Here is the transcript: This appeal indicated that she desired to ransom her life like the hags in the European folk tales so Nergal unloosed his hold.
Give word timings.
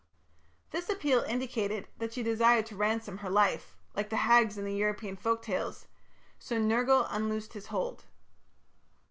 This 0.71 0.89
appeal 0.89 1.19
indicated 1.19 1.87
that 1.99 2.11
she 2.11 2.23
desired 2.23 2.65
to 2.65 2.75
ransom 2.75 3.19
her 3.19 3.29
life 3.29 3.77
like 3.95 4.09
the 4.09 4.15
hags 4.25 4.57
in 4.57 4.65
the 4.65 4.73
European 4.73 5.15
folk 5.15 5.43
tales 5.43 5.85
so 6.39 6.57
Nergal 6.57 7.05
unloosed 7.11 7.53
his 7.53 7.67
hold. 7.67 8.05